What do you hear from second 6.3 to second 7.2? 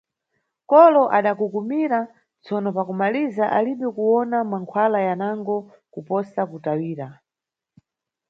kutawira.